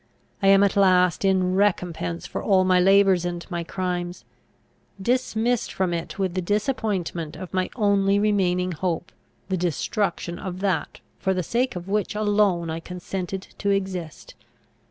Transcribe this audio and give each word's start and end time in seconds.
I 0.41 0.47
am 0.47 0.63
at 0.63 0.75
last, 0.75 1.23
in 1.23 1.53
recompense 1.53 2.25
for 2.25 2.41
all 2.41 2.63
my 2.63 2.79
labours 2.79 3.23
and 3.23 3.45
my 3.51 3.63
crimes, 3.63 4.25
dismissed 4.99 5.71
from 5.71 5.93
it 5.93 6.17
with 6.17 6.33
the 6.33 6.41
disappointment 6.41 7.35
of 7.35 7.53
my 7.53 7.69
only 7.75 8.17
remaining 8.17 8.71
hope, 8.71 9.11
the 9.47 9.57
destruction 9.57 10.39
of 10.39 10.59
that 10.61 11.01
for 11.19 11.35
the 11.35 11.43
sake 11.43 11.75
of 11.75 11.87
which 11.87 12.15
alone 12.15 12.67
I 12.71 12.79
consented 12.79 13.45
to 13.59 13.69
exist. 13.69 14.33